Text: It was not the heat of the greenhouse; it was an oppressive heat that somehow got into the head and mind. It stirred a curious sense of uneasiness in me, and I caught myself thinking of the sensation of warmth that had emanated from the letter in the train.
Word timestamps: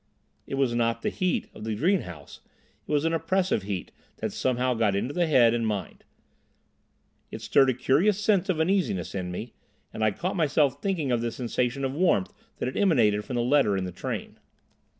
It 0.47 0.55
was 0.55 0.73
not 0.73 1.03
the 1.03 1.11
heat 1.11 1.47
of 1.53 1.63
the 1.63 1.75
greenhouse; 1.75 2.39
it 2.87 2.91
was 2.91 3.05
an 3.05 3.13
oppressive 3.13 3.61
heat 3.61 3.91
that 4.17 4.33
somehow 4.33 4.73
got 4.73 4.95
into 4.95 5.13
the 5.13 5.27
head 5.27 5.53
and 5.53 5.67
mind. 5.67 6.03
It 7.29 7.43
stirred 7.43 7.69
a 7.69 7.75
curious 7.75 8.19
sense 8.19 8.49
of 8.49 8.59
uneasiness 8.59 9.13
in 9.13 9.29
me, 9.31 9.53
and 9.93 10.03
I 10.03 10.09
caught 10.09 10.35
myself 10.35 10.81
thinking 10.81 11.11
of 11.11 11.21
the 11.21 11.29
sensation 11.29 11.85
of 11.85 11.93
warmth 11.93 12.33
that 12.57 12.65
had 12.65 12.77
emanated 12.77 13.23
from 13.25 13.35
the 13.35 13.43
letter 13.43 13.77
in 13.77 13.83
the 13.83 13.91
train. 13.91 14.39